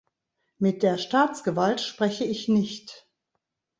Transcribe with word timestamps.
Mit 0.57 0.81
der 0.81 0.97
Staatsgewalt 0.97 1.79
spreche 1.79 2.23
ich 2.25 2.47
nicht. 2.47 3.07